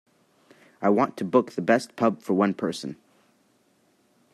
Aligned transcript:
I 0.81 0.89
want 0.89 1.15
to 1.17 1.23
book 1.25 1.51
the 1.51 1.61
best 1.61 1.95
pub 1.95 2.23
for 2.23 2.33
one 2.33 2.55
person. 2.55 2.95